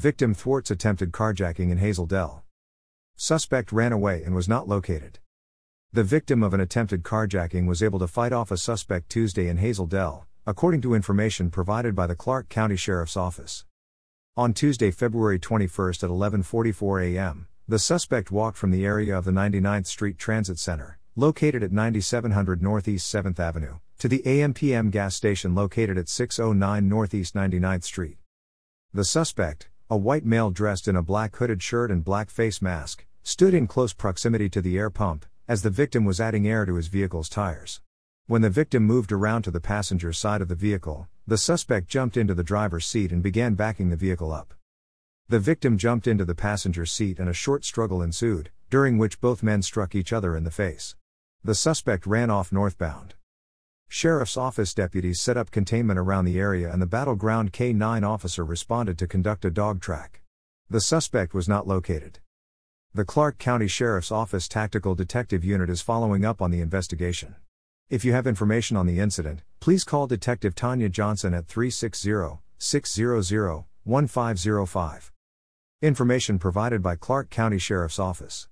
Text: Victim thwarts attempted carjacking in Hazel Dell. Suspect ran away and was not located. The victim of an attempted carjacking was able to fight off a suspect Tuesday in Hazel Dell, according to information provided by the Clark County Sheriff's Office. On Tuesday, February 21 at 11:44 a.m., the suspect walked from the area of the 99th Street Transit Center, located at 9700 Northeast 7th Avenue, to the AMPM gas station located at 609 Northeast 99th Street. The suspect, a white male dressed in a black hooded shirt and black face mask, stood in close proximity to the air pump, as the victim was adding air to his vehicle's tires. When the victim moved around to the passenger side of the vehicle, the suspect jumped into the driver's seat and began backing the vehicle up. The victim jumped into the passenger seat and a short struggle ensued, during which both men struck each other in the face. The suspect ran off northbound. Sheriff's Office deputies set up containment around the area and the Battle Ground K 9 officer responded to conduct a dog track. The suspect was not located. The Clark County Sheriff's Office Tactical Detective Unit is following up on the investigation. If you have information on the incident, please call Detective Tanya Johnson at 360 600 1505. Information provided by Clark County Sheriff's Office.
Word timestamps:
Victim 0.00 0.32
thwarts 0.32 0.70
attempted 0.70 1.12
carjacking 1.12 1.70
in 1.70 1.76
Hazel 1.76 2.06
Dell. 2.06 2.42
Suspect 3.16 3.70
ran 3.70 3.92
away 3.92 4.22
and 4.24 4.34
was 4.34 4.48
not 4.48 4.66
located. 4.66 5.18
The 5.92 6.02
victim 6.02 6.42
of 6.42 6.54
an 6.54 6.60
attempted 6.60 7.02
carjacking 7.02 7.66
was 7.66 7.82
able 7.82 7.98
to 7.98 8.06
fight 8.06 8.32
off 8.32 8.50
a 8.50 8.56
suspect 8.56 9.10
Tuesday 9.10 9.46
in 9.46 9.58
Hazel 9.58 9.84
Dell, 9.84 10.26
according 10.46 10.80
to 10.80 10.94
information 10.94 11.50
provided 11.50 11.94
by 11.94 12.06
the 12.06 12.16
Clark 12.16 12.48
County 12.48 12.76
Sheriff's 12.76 13.14
Office. 13.14 13.66
On 14.38 14.54
Tuesday, 14.54 14.90
February 14.90 15.38
21 15.38 15.90
at 15.90 15.96
11:44 15.96 17.12
a.m., 17.12 17.48
the 17.68 17.78
suspect 17.78 18.30
walked 18.30 18.56
from 18.56 18.70
the 18.70 18.86
area 18.86 19.14
of 19.14 19.26
the 19.26 19.32
99th 19.32 19.86
Street 19.86 20.16
Transit 20.16 20.58
Center, 20.58 20.98
located 21.14 21.62
at 21.62 21.72
9700 21.72 22.62
Northeast 22.62 23.14
7th 23.14 23.38
Avenue, 23.38 23.80
to 23.98 24.08
the 24.08 24.22
AMPM 24.24 24.90
gas 24.90 25.14
station 25.14 25.54
located 25.54 25.98
at 25.98 26.08
609 26.08 26.88
Northeast 26.88 27.34
99th 27.34 27.84
Street. 27.84 28.16
The 28.94 29.04
suspect, 29.04 29.68
a 29.92 29.96
white 29.96 30.24
male 30.24 30.50
dressed 30.50 30.86
in 30.86 30.94
a 30.94 31.02
black 31.02 31.34
hooded 31.34 31.60
shirt 31.60 31.90
and 31.90 32.04
black 32.04 32.30
face 32.30 32.62
mask, 32.62 33.04
stood 33.24 33.52
in 33.52 33.66
close 33.66 33.92
proximity 33.92 34.48
to 34.48 34.62
the 34.62 34.78
air 34.78 34.88
pump, 34.88 35.26
as 35.48 35.62
the 35.62 35.70
victim 35.70 36.04
was 36.04 36.20
adding 36.20 36.46
air 36.46 36.64
to 36.64 36.76
his 36.76 36.86
vehicle's 36.86 37.28
tires. 37.28 37.80
When 38.28 38.40
the 38.40 38.50
victim 38.50 38.84
moved 38.84 39.10
around 39.10 39.42
to 39.42 39.50
the 39.50 39.60
passenger 39.60 40.12
side 40.12 40.42
of 40.42 40.46
the 40.46 40.54
vehicle, 40.54 41.08
the 41.26 41.36
suspect 41.36 41.88
jumped 41.88 42.16
into 42.16 42.34
the 42.34 42.44
driver's 42.44 42.86
seat 42.86 43.10
and 43.10 43.20
began 43.20 43.54
backing 43.54 43.90
the 43.90 43.96
vehicle 43.96 44.32
up. 44.32 44.54
The 45.28 45.40
victim 45.40 45.76
jumped 45.76 46.06
into 46.06 46.24
the 46.24 46.36
passenger 46.36 46.86
seat 46.86 47.18
and 47.18 47.28
a 47.28 47.32
short 47.32 47.64
struggle 47.64 48.00
ensued, 48.00 48.52
during 48.70 48.96
which 48.96 49.20
both 49.20 49.42
men 49.42 49.60
struck 49.60 49.96
each 49.96 50.12
other 50.12 50.36
in 50.36 50.44
the 50.44 50.52
face. 50.52 50.94
The 51.42 51.56
suspect 51.56 52.06
ran 52.06 52.30
off 52.30 52.52
northbound. 52.52 53.14
Sheriff's 53.92 54.36
Office 54.36 54.72
deputies 54.72 55.20
set 55.20 55.36
up 55.36 55.50
containment 55.50 55.98
around 55.98 56.24
the 56.24 56.38
area 56.38 56.72
and 56.72 56.80
the 56.80 56.86
Battle 56.86 57.16
Ground 57.16 57.52
K 57.52 57.72
9 57.72 58.04
officer 58.04 58.44
responded 58.44 58.96
to 58.98 59.08
conduct 59.08 59.44
a 59.44 59.50
dog 59.50 59.80
track. 59.80 60.22
The 60.70 60.80
suspect 60.80 61.34
was 61.34 61.48
not 61.48 61.66
located. 61.66 62.20
The 62.94 63.04
Clark 63.04 63.38
County 63.38 63.66
Sheriff's 63.66 64.12
Office 64.12 64.46
Tactical 64.46 64.94
Detective 64.94 65.44
Unit 65.44 65.68
is 65.68 65.80
following 65.80 66.24
up 66.24 66.40
on 66.40 66.52
the 66.52 66.60
investigation. 66.60 67.34
If 67.88 68.04
you 68.04 68.12
have 68.12 68.28
information 68.28 68.76
on 68.76 68.86
the 68.86 69.00
incident, 69.00 69.42
please 69.58 69.82
call 69.82 70.06
Detective 70.06 70.54
Tanya 70.54 70.88
Johnson 70.88 71.34
at 71.34 71.48
360 71.48 72.38
600 72.58 73.64
1505. 73.82 75.12
Information 75.82 76.38
provided 76.38 76.80
by 76.80 76.94
Clark 76.94 77.28
County 77.28 77.58
Sheriff's 77.58 77.98
Office. 77.98 78.46